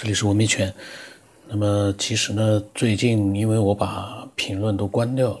[0.00, 0.72] 这里是文明圈。
[1.48, 5.40] 那么其实呢，最近因为我把评论都关掉了，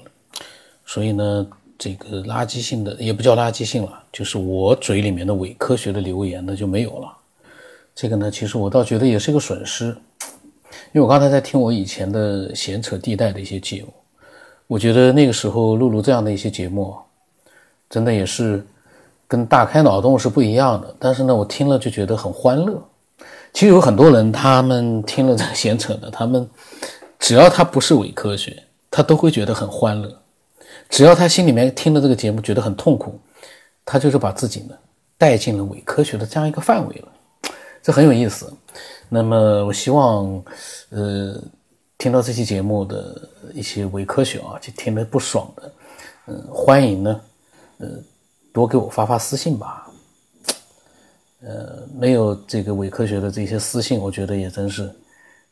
[0.84, 1.46] 所以呢，
[1.78, 7.16] 这个垃圾性的也不叫垃圾性了，就是我嘴里面的伪科学的留言呢就没有了。
[7.94, 9.96] 这个呢，其实我倒觉得也是一个损失，
[10.90, 13.94] 因为我刚才在听我以前的闲扯地带的一些节目，
[14.66, 16.96] 我觉得那个时候录录这样的一些节目，
[17.88, 18.66] 真的也是
[19.28, 20.92] 跟大开脑洞是不一样的。
[20.98, 22.82] 但是呢，我听了就觉得很欢乐。
[23.52, 26.48] 其实有很多人，他们听了这闲扯的，他们
[27.18, 30.08] 只要他不是伪科学，他都会觉得很欢乐；
[30.88, 33.18] 只要他心里面听了这个节目觉得很痛苦，
[33.84, 34.76] 他就是把自己呢
[35.16, 37.08] 带进了伪科学的这样一个范围了，
[37.82, 38.52] 这很有意思。
[39.08, 40.40] 那么我希望，
[40.90, 41.34] 呃，
[41.96, 45.72] 听到这期节目的一些伪科学啊，就听得不爽的，
[46.26, 47.20] 嗯，欢迎呢，
[47.78, 47.88] 呃，
[48.52, 49.87] 多给我发发私信吧。
[51.40, 54.92] 呃，没有这个伪科学的这些私信，我觉得也真是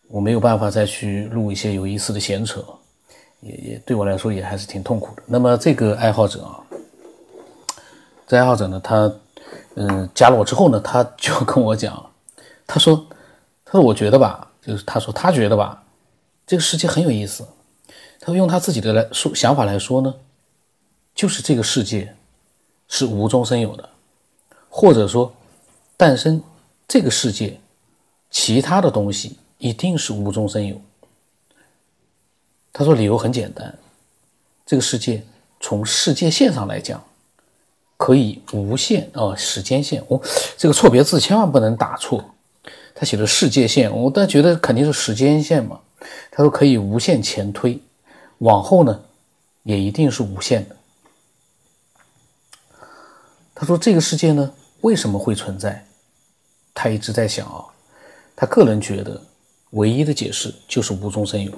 [0.09, 2.61] 我没有办法再去录一些有意思的闲扯，
[3.41, 5.23] 也也对我来说也还是挺痛苦的。
[5.27, 6.59] 那么这个爱好者啊，
[8.27, 9.13] 这爱好者呢，他
[9.75, 12.05] 嗯加了我之后呢，他就跟我讲，
[12.67, 13.07] 他说，
[13.65, 15.81] 他说我觉得吧，就是他说他觉得吧，
[16.49, 17.47] 这个世界很有意思。
[18.19, 20.13] 他用他自己的来说想法来说呢，
[21.15, 22.13] 就是这个世界
[22.89, 23.89] 是无中生有的，
[24.69, 25.33] 或者说。
[25.97, 26.43] 诞生
[26.87, 27.59] 这个世界，
[28.31, 30.81] 其他的东西一定是无中生有。
[32.73, 33.79] 他说理由很简单，
[34.67, 35.25] 这个世界
[35.61, 37.03] 从世界线上来讲，
[37.97, 40.21] 可以无限哦，时间线哦，
[40.59, 42.23] 这个错别字千万不能打错。
[42.95, 45.81] 他写的世界线，我但觉得肯定是时间线嘛。
[46.31, 47.81] 他说可以无限前推，
[48.39, 49.03] 往后呢
[49.63, 50.77] 也一定是无限的。
[53.55, 55.86] 他说这个世界呢为什么会存在？
[56.77, 57.65] 他一直在想啊，
[58.37, 59.19] 他个人觉得
[59.71, 61.51] 唯一的解释就是无中生有。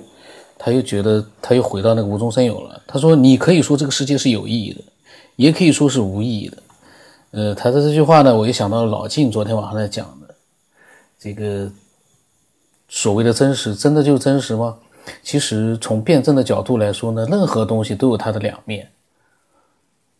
[0.57, 2.83] 他又觉得他又回到那个无中生有了。
[2.87, 4.81] 他说：“你可以说这个世界是有意义的，
[5.37, 6.57] 也可以说是无意义的。”
[7.31, 10.35] 呃，他的这句话呢，我又想到了老晋昨天晚上在讲的
[11.19, 11.71] 这个
[12.89, 14.77] 所谓的真实，真的就真实吗？
[15.23, 18.91] 其实从辩证的角度来说呢，任何东西都有它的两面。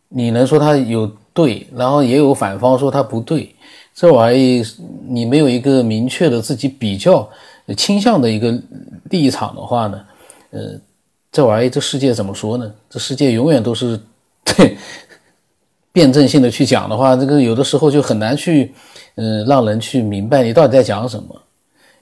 [0.09, 3.55] 你能说它有对，然后也有反方说它不对。
[3.99, 4.63] 这玩意
[5.09, 7.29] 你没有一个明确的自己比较
[7.77, 8.57] 倾向的一个
[9.11, 10.07] 立场的话呢，
[10.51, 10.79] 呃，
[11.33, 12.73] 这玩意这世界怎么说呢？
[12.89, 14.01] 这世界永远都是
[14.45, 14.77] 对
[15.91, 18.73] 辩证性的去讲的话，这个有的时候就很难去，
[19.17, 21.35] 嗯，让人去明白你到底在讲什么，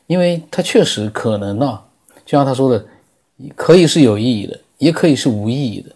[0.07, 1.81] 因为它确实可能呢，
[2.27, 2.84] 就像他说的，
[3.55, 5.91] 可以是有意义的，也可以是无意义的。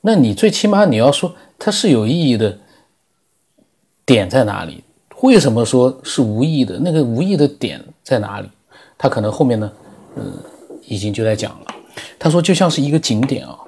[0.00, 2.58] 那你最起码你要说它是有意义的
[4.04, 4.82] 点在哪里？
[5.22, 6.78] 为什么说是无意的？
[6.78, 8.48] 那个无意的点在哪里？
[8.98, 9.72] 他可能后面呢，
[10.16, 10.32] 嗯，
[10.86, 11.66] 已经就在讲了。
[12.18, 13.58] 他说就像是一个景点啊，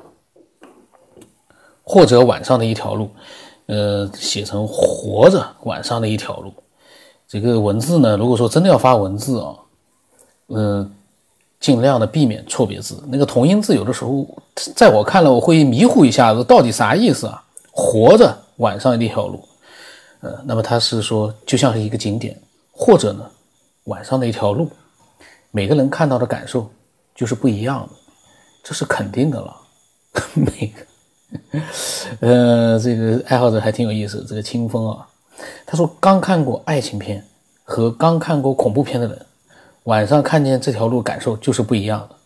[1.82, 3.10] 或者晚上的一条路，
[3.66, 6.52] 呃，写成活着晚上的一条路。
[7.26, 9.54] 这个文字呢，如果说真的要发文字啊，
[10.48, 10.90] 嗯，
[11.60, 13.02] 尽量的避免错别字。
[13.08, 14.26] 那个同音字有的时候，
[14.74, 17.42] 在我看来，我会迷糊一下子，到底啥意思啊？
[17.70, 19.42] 活着晚上的一条路。
[20.20, 22.36] 呃，那么他是说，就像是一个景点，
[22.72, 23.30] 或者呢，
[23.84, 24.68] 晚上的一条路，
[25.52, 26.68] 每个人看到的感受
[27.14, 27.90] 就是不一样的，
[28.64, 29.56] 这是肯定的了。
[30.34, 31.60] 每个，
[32.20, 34.24] 呃，这个爱好者还挺有意思。
[34.28, 35.06] 这个清风啊，
[35.64, 37.24] 他说刚看过爱情片
[37.62, 39.26] 和刚看过恐怖片的人，
[39.84, 42.16] 晚上看见这条路感受就是不一样的。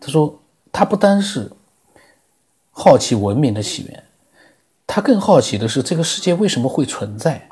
[0.00, 0.40] 他说
[0.72, 1.50] 他不单是
[2.70, 4.04] 好奇文明的起源。
[4.86, 7.48] 他更好奇的是，这个世界为什么会存在？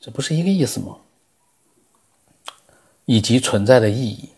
[0.00, 0.96] 这不是一个意思吗？
[3.04, 4.30] 以及存在的意义。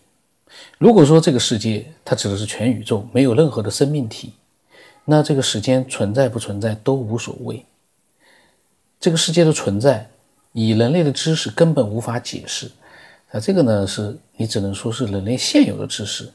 [0.77, 4.33] 如果说这个世界它指的是全宇宙，没有任何的生命体，
[5.05, 7.65] 那这个时间存在不存在都无所谓。
[8.99, 10.09] 这个世界的存在，
[10.53, 12.71] 以人类的知识根本无法解释。
[13.31, 16.31] 啊，这个呢，是你只能说是人类现有的知识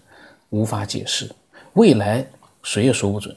[0.51, 1.31] 无法解释，
[1.73, 2.27] 未来
[2.63, 3.35] 谁也说不准。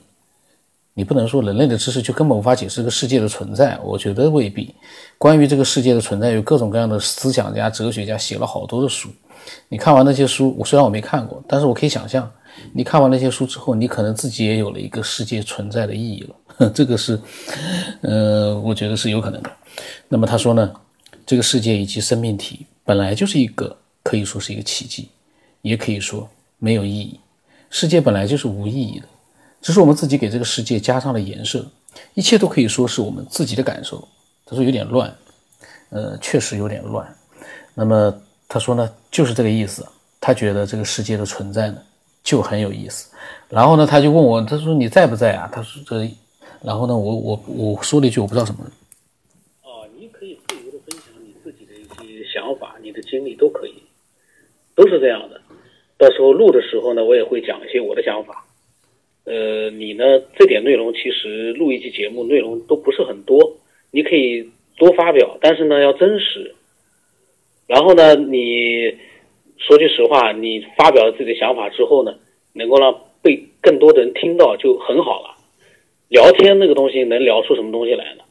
[0.96, 4.74] 你不能说人类的知识就根本无法解释这个世界的存在，我觉得未必。
[5.18, 9.10] 关于这个世界的存在，有各种各样的思想家、哲学家写了好多的书。
[9.70, 12.32] 你看完那些书，我虽然我没看过，但是我可以想象，
[12.72, 16.70] 你看完那些书之后，你可能自己也有了一个世界存在的意义了。
[16.74, 17.20] 这个是，
[18.02, 19.52] 呃，我觉得是有可能的。
[20.08, 20.72] 那么他说呢，
[21.26, 25.10] 这个世界以及生命体本来就是一个可以说是一个奇迹，
[25.64, 26.30] 也可以说
[26.60, 27.20] 没有意义。
[27.72, 29.08] 世界本来就是无意义的。
[29.64, 31.66] 只是我们自己给这个世界加上了颜色，
[32.16, 34.06] 一切都可以说是我们自己的感受。
[34.46, 35.16] 他说有点乱，
[35.90, 37.08] 呃，确实有点乱。
[37.74, 38.14] 那么
[38.50, 39.88] 他说呢，就是这个意思。
[40.20, 41.78] 他觉得这个世界的存在呢，
[42.24, 43.10] 就很有意思。
[43.50, 45.50] 然后呢，他就问我，他说你在不在啊？
[45.52, 46.14] 他说这，
[46.62, 48.66] 然后呢，我我我说了一句我不知道什么。
[49.64, 53.82] 哦，你可以自由的分享你自己的一些想法，你的经历都可以，
[54.76, 55.40] 都是这样的。
[55.98, 58.43] 到时候录的时候呢，我也会讲一些我的想法。
[59.26, 60.04] 呃，你呢，
[60.38, 63.58] 这点内容其实录一期节目内容都不是很多，
[63.92, 66.56] 你可以多发表，但是呢要真实。
[67.68, 68.98] 然后呢，你
[69.58, 72.16] 说句实话，你发表了自己的想法之后呢，
[72.54, 75.38] 能够让被更多的人听到就很好了。
[76.10, 78.24] 聊天那个东西能聊出什么东西来呢？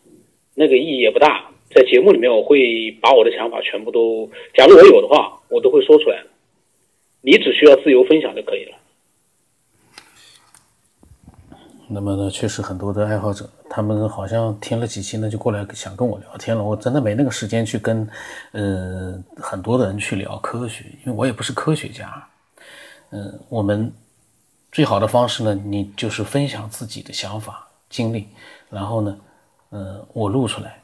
[0.54, 1.48] 那个意义也不大。
[1.74, 6.26] 在节目里面，我会把我的想法全部都，假如我有的话，我都会说出来的。
[7.22, 8.76] 你只需要自由分享就可以了。
[11.94, 16.64] 那么呢，确实很多的爱好者，他们好像听了几期呢，就过来想跟我聊天了。
[16.64, 18.08] 我真的没那个时间去跟，
[18.52, 22.26] 呃，很多的人去聊科学，因为我也不是科学家。
[23.10, 23.92] 嗯，我们
[24.70, 28.26] 最好的方式呢，你就是分享自己的想法、经历，
[28.70, 29.18] 然后呢，
[29.68, 30.80] 呃，我录出来，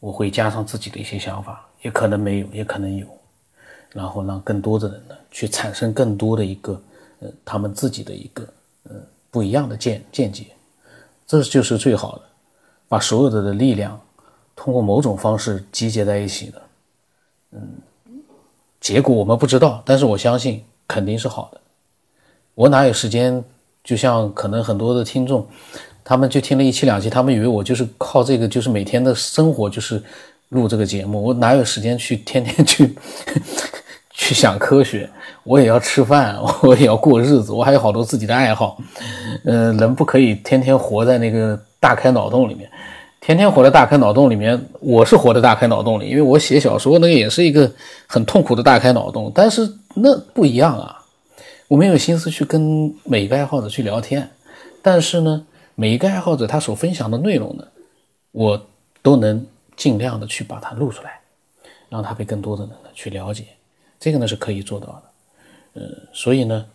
[0.00, 3.06] 我会加上自己的一些想法，也可能没有，也可能有，
[3.92, 6.82] 然后让更多的人呢，去产生更多的一个，
[7.20, 8.48] 呃，他们自己的一个，
[9.34, 10.46] 不一样的见见解，
[11.26, 12.22] 这就是最好的，
[12.86, 14.00] 把所有的的力量
[14.54, 16.62] 通过某种方式集结在一起的。
[17.50, 17.60] 嗯，
[18.80, 21.60] 结果我们不知道，但是我相信肯定是好的。
[22.54, 23.42] 我哪有时间？
[23.82, 25.44] 就像可能很多的听众，
[26.04, 30.00] 他们就听了一期两期，他们以为我就是靠这个，就是每天的生活就是
[30.50, 32.94] 录这个节目，我哪有时间去天天去
[34.14, 35.10] 去想科学？
[35.42, 38.78] 我也要吃饭， 我也要过日子，我还有好多自己的爱好。
[39.44, 42.70] 嗯，人不可以天天活在那个大开脑洞里面，
[43.20, 44.58] 天天活在大开脑洞里面。
[44.80, 47.70] 我是活在大开脑洞里，因为我写小说那个也是一个
[48.06, 51.00] 很痛苦的大开脑洞，但是那不一样啊。
[51.66, 54.30] 我没有心思去跟每一个爱好者去聊天，
[54.80, 55.44] 但是呢，
[55.74, 57.64] 每一个爱好者他所分享的内容呢，
[58.32, 58.66] 我
[59.02, 59.44] 都能
[59.74, 61.20] 尽量的去把它录出来，
[61.88, 63.44] 让他被更多的人呢去了解。
[63.98, 65.02] 这个呢是可以做到的。
[65.74, 66.66] 嗯，所以呢，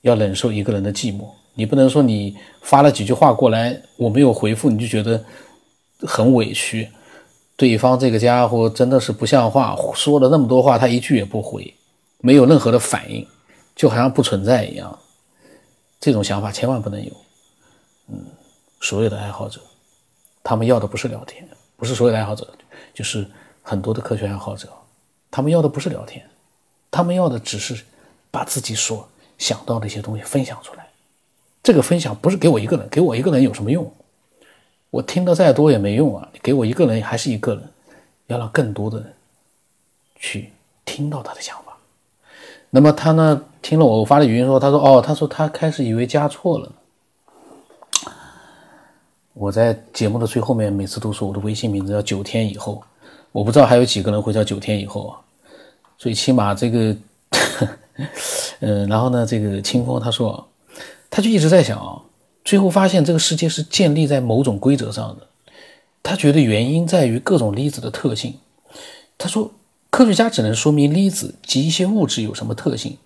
[0.00, 1.28] 要忍受一个人的寂寞。
[1.54, 5.24] 你不能说你发了几句话过来，我没有回复，你就觉得
[6.00, 6.88] 很委屈。
[7.56, 11.74] 对方这个家伙真的是不像话，说了那么多话，他一句也不回，
[12.20, 13.26] 没有任何的反应，
[13.74, 14.96] 就好像不存在一样。
[16.00, 17.12] 这种想法千万不能有。
[18.06, 18.24] 嗯，
[18.80, 19.60] 所有的爱好者，
[20.44, 22.46] 他们要的不是聊天，不是所有的爱好者，
[22.94, 23.26] 就是
[23.62, 24.68] 很多的科学爱好者，
[25.28, 26.24] 他们要的不是聊天，
[26.90, 27.84] 他们要的只是。
[28.30, 29.08] 把自己所
[29.38, 30.86] 想到的一些东西分享出来，
[31.62, 33.90] 这个分享不是给我一个人，给我一个人有什么用？
[34.90, 36.28] 我听的再多也没用啊！
[36.34, 37.64] 你给我一个人还是一个人，
[38.26, 39.14] 要让更多的人
[40.16, 40.52] 去
[40.84, 41.74] 听到他的想法。
[42.68, 46.70] 那么他呢，听了我发的语音说，他说：“哦，他说他开始以为加错了。”
[49.32, 52.82] 我在节目的最后面每次都说我的微信名字叫九天以后，
[53.32, 55.20] 我不知道还有几个人会叫九天以后啊，
[55.98, 56.96] 最起码这个。
[58.60, 60.48] 嗯， 然后呢，这个清风他说，
[61.10, 62.00] 他就一直在想啊，
[62.44, 65.26] 最后发现这个世界是建立在某种规则上的。
[66.00, 68.38] 他觉得原因在于各种粒子的特性。
[69.18, 69.50] 他说，
[69.90, 72.96] 科学家只能说明粒子及一些物质有什么特性，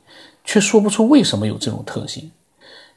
[0.44, 2.30] 却说不出为什么有这种特性。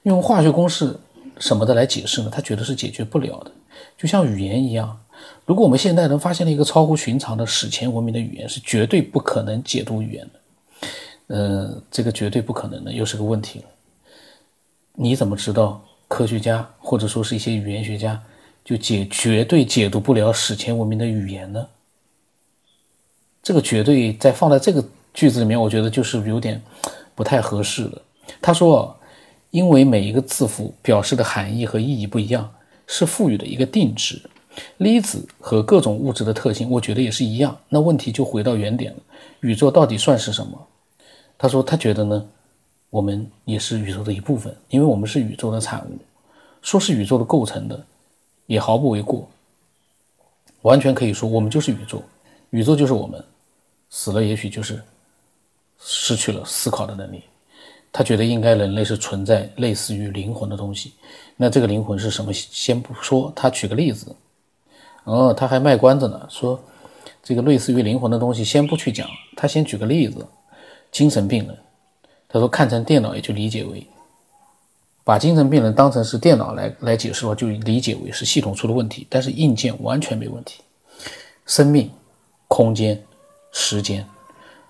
[0.03, 0.99] 用化学公式
[1.39, 2.29] 什么的来解释呢？
[2.29, 3.51] 他觉得是解决不了的。
[3.97, 4.99] 就像语言一样，
[5.45, 10.39] 如果我们现代人发现了一个超乎寻常的史前文明的语言，是绝对不可能解读语言的。
[11.27, 13.65] 呃，这个绝对不可能的，又是个问题了。
[14.93, 18.21] 你怎么知道科学家或者说是一些语言学家
[18.63, 21.67] 就解绝对解读不了史前文明的语言呢？
[23.43, 24.83] 这个绝对在放在这个
[25.13, 26.59] 句子里面，我觉得就是有点
[27.13, 28.01] 不太合适了。
[28.41, 28.99] 他说，
[29.51, 32.51] 因为每一个字符表示的含义和意义不一样，
[32.87, 34.19] 是赋予的一个定值。
[34.77, 37.57] 粒子和各种物质的特性，我觉得也是一样。
[37.69, 39.00] 那问题就回到原点了：
[39.41, 40.67] 宇宙到底算是什么？
[41.38, 42.25] 他说：“他觉得呢，
[42.89, 45.97] 我们也是宇宙的一部分，因为我们是宇宙的产物。
[46.62, 47.85] 说是宇宙的构成的，
[48.47, 49.27] 也毫不为过。
[50.62, 52.01] 完全可以说，我们就是宇宙，
[52.51, 53.24] 宇宙就是我们。
[53.89, 54.81] 死了，也许就是
[55.79, 57.21] 失去了思考的能力。
[57.91, 60.93] 他觉得应该人类是存在类似于灵魂的东西。
[61.38, 62.33] 那这个灵魂是什么？
[62.33, 64.15] 先不说，他举个例子。
[65.05, 66.59] 哦，他还卖关子呢，说
[67.24, 70.25] 这个类似于灵魂的东西先不去讲，他先举个例子。”
[70.91, 71.57] 精神病人，
[72.29, 73.85] 他说看成电脑也就理解为，
[75.03, 80.62] 把精神病人当成是电脑来来解释的话，就理解为是系统出了问题，但是硬件完全没问题。
[81.45, 81.91] 生命、
[82.47, 83.03] 空间、
[83.51, 84.07] 时间，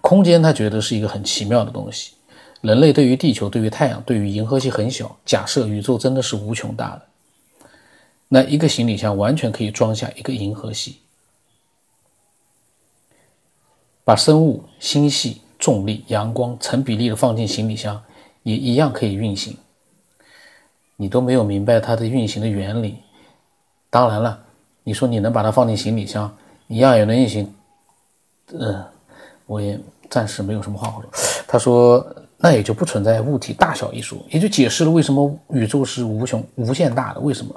[0.02, 2.14] 空间他觉得是一个很奇妙的东西。
[2.62, 5.16] 人类对于地球、对于太阳、对于银河系很小。
[5.24, 7.02] 假设宇宙真的是无穷大的，
[8.28, 11.00] 那一个行李箱完全可以装下一个银河系。
[14.04, 18.04] 把生物、星系、重力、阳光成比例的放进行李箱，
[18.44, 19.58] 也一样可以运行。
[20.96, 23.00] 你都没有明白它的运行的原理。
[23.90, 24.44] 当然了，
[24.84, 26.32] 你说你能把它放进行李箱，
[26.68, 27.54] 一样也能运行。
[28.54, 28.84] 嗯，
[29.46, 29.80] 我也
[30.10, 31.10] 暂时没有什么话好说。
[31.48, 37.20] 他说，那也就不存在物体大小一说，也就解释了为什么宇宙是无穷无限大的。
[37.20, 37.54] 为什么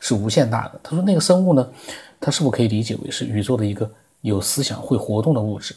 [0.00, 0.80] 是无限大的？
[0.82, 1.66] 他说，那个生物呢，
[2.20, 3.88] 它是否可以理解为是宇宙的一个
[4.22, 5.74] 有思想、会活动的物质？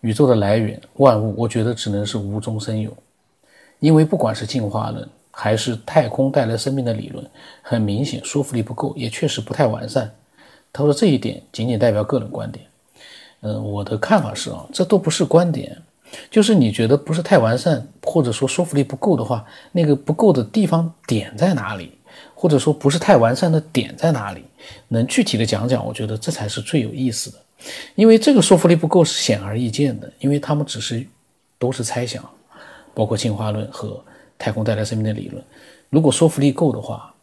[0.00, 2.90] 宇宙的来源，万物，我觉得只能是无中生有，
[3.78, 7.24] 因为不管是进化论还是太空带来生命的理论，
[7.62, 10.10] 很明显说服力不够，也确实不太完善。
[10.72, 12.64] 他说这一点仅仅代表个人观点。
[13.40, 15.76] 嗯，我的看法是啊，这都不是观点，
[16.30, 21.92] 就是你觉得不是太完善，或者说说服力不够的话，那个不够的地方点在哪里，
[22.34, 24.44] 或者说不是太完善的点在哪里，
[24.88, 27.38] 能具体的讲讲，我觉得这才是最有意思的。
[27.94, 31.06] 因为这个说服力不够是显而易见的，因为他们只是
[31.58, 32.22] 都是猜想，
[32.92, 34.02] 包括进化论和
[34.36, 35.42] 太空带来生命的理论。
[35.88, 37.14] 如果说服力够的话，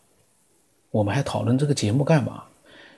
[0.91, 2.43] 我们还讨论这个节目干嘛？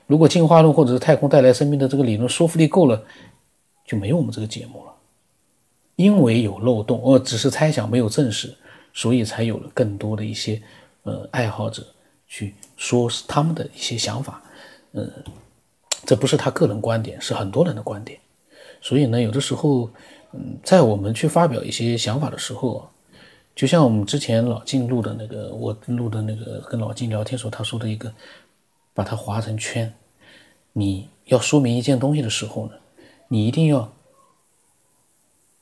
[0.08, 3.02] 如果进化论或者是太空带来生命的这个理论说服力够了，
[3.86, 4.91] 就没有我们这个节目了。
[6.02, 8.56] 因为有漏洞，呃，只是猜想没有证实，
[8.94, 10.62] 所以才有了更多的一些
[11.04, 11.86] 呃爱好者
[12.28, 14.42] 去说他们的一些想法，
[14.94, 15.08] 呃。
[16.04, 18.20] 这不是他个人观点，是很多人的观点。
[18.82, 19.88] 所以呢，有的时候，
[20.32, 22.90] 嗯，在我们去发表一些想法的时候，
[23.56, 28.12] 就像我们之前老金录的那个，我录的那个跟老金聊天时候他说的一个，
[28.96, 29.94] 把它划成圈。
[30.74, 32.72] 你要说明一件东西的时候呢，
[33.28, 33.94] 你一定要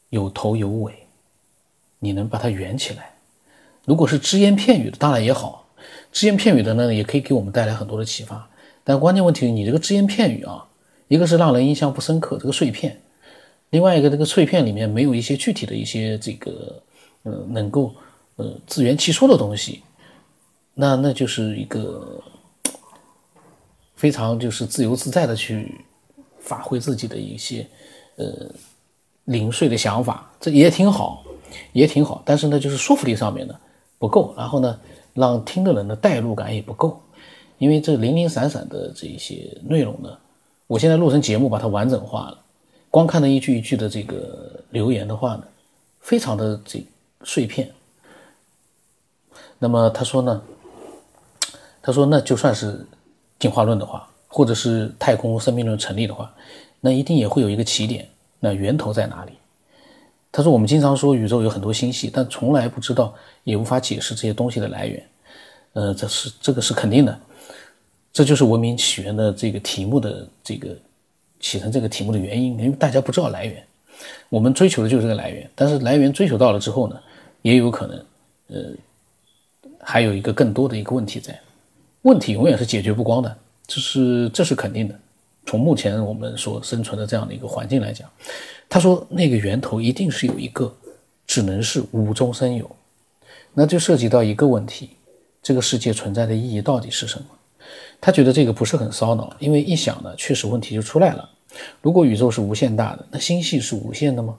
[0.10, 0.94] 有头有尾，
[2.00, 3.14] 你能把它圆起来。
[3.86, 5.68] 如果是只言片语的，当然也好，
[6.12, 8.50] 只言片语的呢，也可以给我们带来很多的启发。
[8.84, 10.68] 但关键问题，你这个只言片语啊，
[11.08, 12.92] 一个是让人印象不深刻，这个碎片；
[13.70, 16.82] 另外一个，这个碎片里面没有一些具体的一些这个，
[17.24, 17.94] 呃，能够
[18.36, 19.82] 呃自圆其说的东西，
[20.74, 22.20] 那那就是一个
[23.96, 25.76] 非常就是自由自在的去
[26.40, 27.68] 发挥自己的一些
[28.16, 28.50] 呃
[29.30, 31.24] 零碎的想法，这也挺好，
[31.72, 32.24] 也挺好。
[32.26, 33.56] 但是呢，就是说服力上面呢
[34.00, 34.80] 不够，然后呢，
[35.14, 37.00] 让听的人的代入感也不够。
[37.60, 40.18] 因为这零零散散的这一些内容呢，
[40.66, 42.40] 我现在录成节目把它完整化了，
[42.90, 45.44] 光看那一句一句的这个留言的话呢，
[46.00, 46.84] 非常的这
[47.24, 47.70] 碎片。
[49.60, 50.42] 那么他说呢，
[51.84, 52.84] 他说那就算是
[53.38, 56.34] 进化论的话，或者是太空生命论成立的话，
[56.80, 59.34] 那一定也会有一个起点，那源头在哪里？
[60.32, 65.04] 他说我们经常说宇宙有很多星系，但从来不知道也无法解释这些东西的来源。
[65.74, 67.20] 呃，这是这个是肯定的。
[68.14, 70.76] 这就是文明起源的这个题目的这个
[71.40, 73.64] 起成这个题目的原因，因为大家不知道来源，
[74.30, 75.50] 我们追求的就是这个来源。
[75.56, 77.00] 但是来源追求到了之后呢，
[77.42, 78.06] 也有可能，
[78.48, 78.72] 呃，
[79.80, 81.40] 还有一个更多的一个问题在，
[82.02, 85.00] 问题永远是解决不光的，这是这是肯定的。
[85.46, 88.08] 从目前我们所生存的这样的一个环境来讲，
[88.68, 90.74] 他说那个源头一定是有一个，
[91.26, 92.70] 只能是无中生有，
[93.54, 94.92] 那就涉及到一个问题：
[95.42, 97.26] 这个世界存在的意义到底是什么？
[98.00, 101.30] 他觉得这个不是很烧脑，因为一想呢，确实问题就出来了。
[101.82, 104.38] 如果宇宙是无限大的，那星系是无限的吗？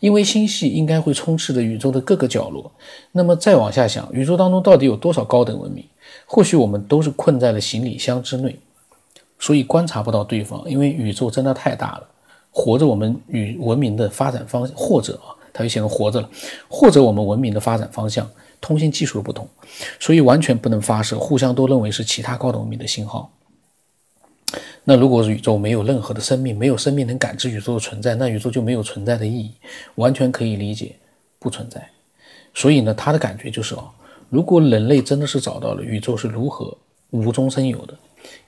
[0.00, 2.70] 因为星系应该会充斥着宇宙的各个角落。
[3.12, 5.84] 那么再往下想，宇宙当中到底有多少高等文明？
[6.26, 8.56] 或许我们都是困在了行李箱之内，
[9.38, 10.62] 所以观察不到对方。
[10.68, 12.08] 因为宇宙真的太大了，
[12.50, 16.30] 活着我们与文明的发展方，或者啊，他就写成活着了，
[16.68, 18.28] 或者我们文明的发展方向。
[18.60, 19.46] 通信技术的不同，
[20.00, 23.30] 所以完全不能发射互相都认为是其他高等文明的信号。
[24.84, 29.52] 那如果宇宙没有任何的生命，没有生命能感知宇宙的存在，那宇宙就没有存在的意义，
[29.96, 30.96] 完全可以理解
[31.38, 31.86] 不存在。
[32.54, 33.84] 所以呢，他的感觉就是啊，
[34.30, 36.74] 如果人类真的是找到了宇宙是如何
[37.10, 37.94] 无中生有的，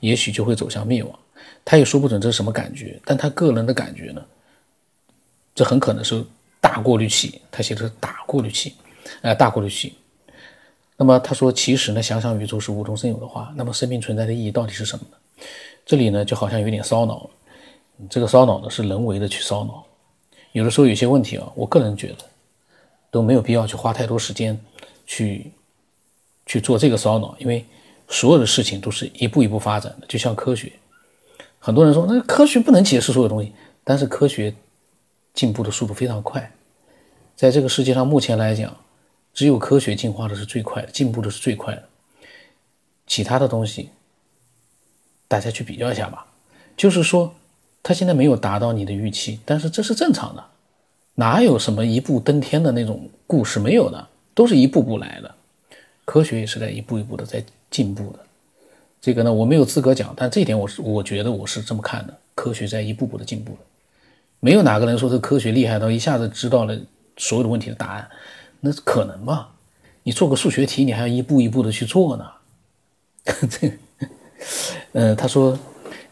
[0.00, 1.18] 也许就会走向灭亡。
[1.64, 4.24] 他也说不准这是什么感觉，但他个人的感觉呢，
[5.54, 6.24] 这很可能是
[6.60, 7.40] 大过滤器。
[7.50, 8.74] 他写的是大过滤器，
[9.22, 9.94] 呃，大过滤器。
[10.96, 15.44] 那么他说，其实呢，想想宇宙是无中生有的话，那么生命存在的意义到底是什么呢？
[15.84, 17.28] 这里呢，就好像有点烧脑。
[18.08, 19.84] 这个烧脑呢，是人为的去烧脑。
[20.52, 22.24] 有的时候有些问题啊，我个人觉得
[23.10, 24.58] 都没有必要去花太多时间
[25.04, 25.50] 去
[26.46, 27.64] 去做这个烧脑，因为
[28.08, 30.72] 所有的事情都是一步一步发展的，就像科学。
[31.58, 34.54] 很多人说，那科学不能解释所有东西，但是科学
[35.34, 36.52] 进步的速度非常快，
[37.34, 38.76] 在这个世界上目前来讲，
[39.34, 41.82] 只有科学进化的是最快的，进步的是最快的。
[43.06, 43.90] 其他的东西，
[45.26, 46.26] 大家去比较一下吧。
[46.76, 47.34] 就是说，
[47.82, 50.44] 它现在没有达到你的预期，但是这是正常的。
[51.14, 53.58] 哪有什么一步登天的那种故事？
[53.58, 55.34] 没有的，都是一步步来的。
[56.06, 58.20] 科学也是在一步一步的在进步的。
[59.02, 63.58] 这个呢，我没有资格讲，但这一点我是我觉得我是这么看的：科学在一步步的进步的。
[64.40, 66.78] 没有哪个人说这科学厉害到一下子知道了
[67.18, 68.08] 所有的问题的答案，
[68.60, 69.48] 那可能吗？
[70.02, 72.24] 你做个数学题，你还要一步一步的去做呢。
[73.50, 73.72] 这，
[74.92, 75.58] 呃，他说，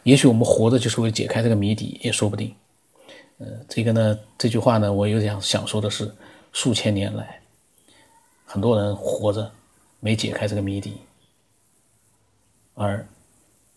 [0.02, 2.52] 也许我们活着就是为了解开这个谜底，也说不定。
[3.38, 6.12] 呃，这个呢，这句话呢，我有点想说的是，
[6.52, 7.40] 数千年来，
[8.44, 9.48] 很多人活着
[10.04, 10.98] 没解开这个谜底，
[12.74, 13.08] 而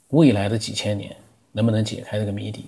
[0.10, 1.16] 未来的几千年
[1.54, 2.66] 能不能解开这个谜底，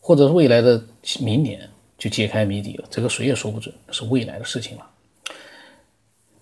[0.00, 0.84] 或者是未来的
[1.18, 4.86] 明年就解开谜底了，这个谁也说不准，是未来的事情了。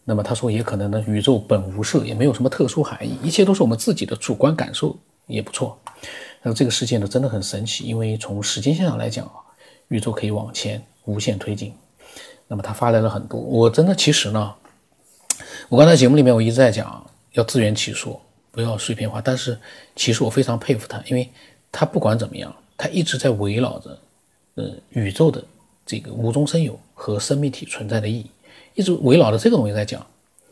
[0.02, 5.78] 那么他说，也可能呢，宇宙本无色，也没有什么特殊含义，一切都是我们自己的主观感受，也不错。
[6.42, 9.34] 那这个世界呢，真的很神奇，因为从时间线上来讲啊。
[9.88, 11.72] 宇宙可以往前无限推进，
[12.48, 13.38] 那么他发来了很多。
[13.38, 14.52] 我真的其实呢，
[15.72, 17.02] 我刚才节目里面我一直在讲
[17.32, 19.22] 要自圆其说，不要碎片化。
[19.22, 19.58] 但是
[19.96, 21.26] 其实我非常佩服他，因为
[21.72, 23.98] 他不管怎么样，他一直在围绕着
[24.56, 25.42] 呃宇宙的
[25.86, 28.30] 这个无中生有和生命体存在的意义，
[28.74, 30.06] 一直围绕着这个东西在讲。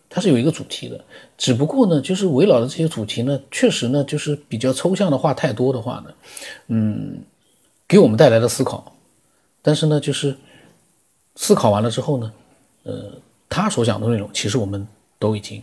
[0.08, 0.98] 它是有一个主题的，
[1.36, 6.14] 只不过呢，就是围绕着这些主题呢，确实呢，就是比较抽象的话太多的话呢，
[6.68, 7.20] 嗯，
[7.86, 8.96] 给我们带来的思考。
[9.60, 10.34] 但是呢，就是
[11.36, 12.32] 思考完了之后呢，
[12.84, 13.12] 呃，
[13.50, 14.88] 他所讲的内容其实我们
[15.20, 15.62] 都已经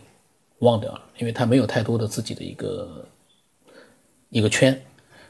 [0.59, 3.05] 忘掉了，因为他没有太多的自己的一个
[4.29, 4.81] 一个圈。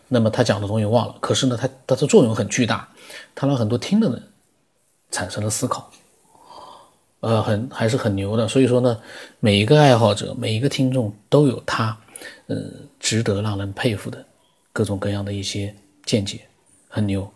[0.07, 2.87] 那么他讲的东西忘了，可是呢，他他的作用很巨大，
[3.33, 4.23] 他让很多听的人
[5.09, 5.89] 产生了思考，
[7.21, 8.47] 呃，很还是很牛的。
[8.47, 9.01] 所以说呢，
[9.39, 11.97] 每一个爱好者，每一个听众都有他
[12.45, 12.55] 呃
[12.99, 14.23] 值得让人佩服的
[14.71, 16.41] 各种各样的一些见解，
[16.87, 17.29] 很牛。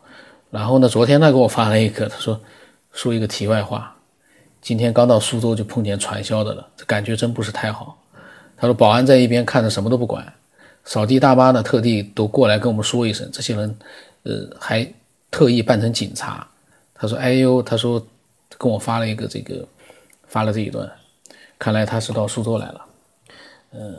[0.49, 0.89] 然后呢？
[0.89, 2.39] 昨天他给我发了一个，他说
[2.91, 3.95] 说一个题外话，
[4.62, 7.97] 今天刚到苏州就碰见传销的了，这感觉真不是太好。
[8.56, 10.32] 他说保安在一边看着什么都不管，
[10.86, 13.76] 扫地大妈呢特地都过来跟我们说一声，这些人
[14.24, 14.88] 呃还
[15.32, 16.47] 特意扮成警察。
[16.93, 18.06] 他说哎呦，他说
[18.58, 19.67] 跟我发了一个这个
[20.28, 20.89] 发了这一段，
[21.58, 22.86] 看来他是到苏州来了。
[23.71, 23.95] 呃，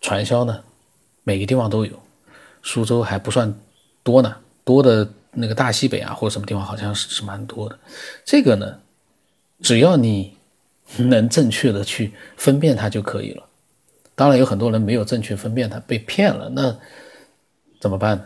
[0.00, 0.62] 传销呢
[1.24, 1.98] 每个地方都有，
[2.62, 3.54] 苏州还不算
[4.02, 5.08] 多呢，多的。
[5.34, 7.78] 那个大西北啊，或者什么地方，好像是是蛮多的。
[8.22, 8.78] 这个呢，
[9.62, 10.36] 只要你
[10.98, 13.48] 能正确的去分辨它就可以了。
[14.14, 16.76] 当然，有很多人没有正确分辨它，被骗了，那
[17.80, 18.24] 怎么办呢？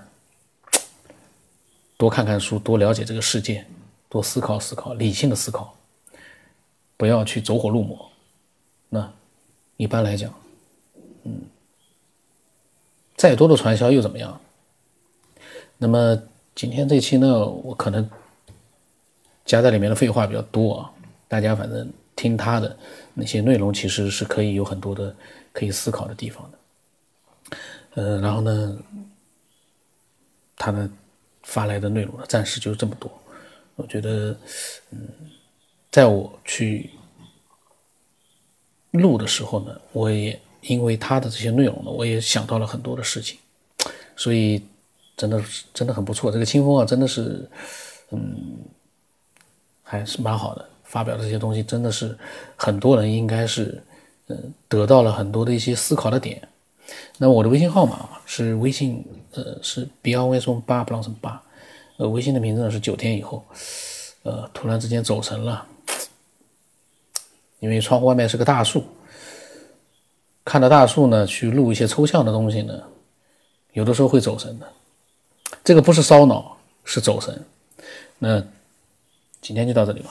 [1.96, 3.66] 多看看书，多了解这个世界，
[4.09, 5.77] 多思考思考，理性的思考，
[6.96, 8.11] 不要去走火入魔。
[8.88, 9.12] 那
[9.77, 10.35] 一般来讲，
[11.25, 11.42] 嗯，
[13.14, 14.40] 再多的传销又怎么样？
[15.79, 16.20] 那么。
[16.59, 18.09] 今天这期呢，我可能
[19.44, 20.90] 夹在里面的废话比较多啊，
[21.28, 22.76] 大家反正听他的
[23.14, 25.14] 那些内容，其实是可以有很多的
[25.52, 26.58] 可以思考的地方的。
[27.94, 28.78] 呃，然后呢，
[30.56, 30.88] 他的
[31.42, 33.10] 发来的内容呢，暂时就这么多。
[33.74, 34.36] 我觉得，
[34.90, 35.08] 嗯，
[35.90, 36.90] 在我去
[38.90, 43.38] 录的时候呢，我也因为他的这些内容呢，我也想到了很多的事情，
[44.16, 44.62] 所以。
[45.16, 47.48] 真的是真的很不错，这个清风啊，真的是，
[48.10, 48.58] 嗯，
[49.82, 50.68] 还是蛮好的。
[50.87, 52.16] 发表的这些东西，真的是
[52.57, 53.83] 很多人应该是，
[54.29, 56.40] 嗯，得到了很多的一些思考的点。
[57.18, 61.42] 那我的微信号码是微信，呃，是 b r y 松八 b l o s 八，
[61.96, 63.44] 呃，微信的名字呢是九天以后，
[64.22, 65.66] 呃，突然之间走神了，
[67.59, 68.85] 因为窗户外面是个大树，
[70.44, 72.81] 看着大树呢，去录一些抽象的东西呢，
[73.72, 74.72] 有的时候会走神的。
[75.64, 77.44] 这个不是烧脑，是走神。
[78.18, 78.40] 那
[79.40, 80.11] 今天就到这里吧。